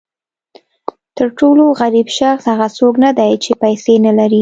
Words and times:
تر 1.17 1.27
ټولو 1.39 1.63
غریب 1.81 2.07
شخص 2.19 2.43
هغه 2.51 2.67
څوک 2.77 2.93
نه 3.05 3.11
دی 3.17 3.31
چې 3.43 3.51
پیسې 3.63 3.93
نه 4.05 4.11
لري. 4.19 4.39